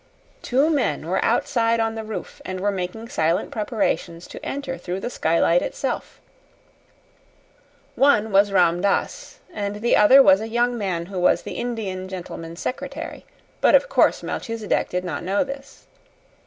[0.41, 4.99] Two men were outside on the roof, and were making silent preparations to enter through
[4.99, 6.19] the skylight itself.
[7.95, 12.07] One was Ram Dass and the other was a young man who was the Indian
[12.09, 13.25] gentleman's secretary;
[13.61, 15.85] but of course Melchisedec did not know this.